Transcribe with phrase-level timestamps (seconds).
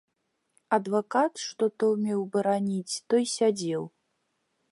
[0.77, 3.83] Адвакат, што то меў бараніць, той сядзеў.